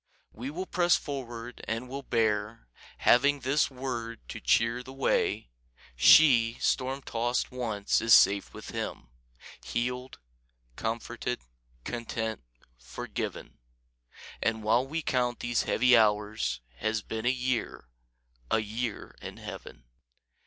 [0.33, 2.67] We will press forward and will bear,
[2.97, 5.51] Having this word to cheer the way:
[5.95, 9.09] She, storm tossed once, is safe with Him,
[9.63, 10.17] Healed,
[10.75, 11.41] comforted,
[11.83, 12.41] content,
[12.79, 13.59] forgiven;
[14.41, 17.87] And while we count these heavy hours Has been a year,
[18.49, 19.83] a year in Heaven.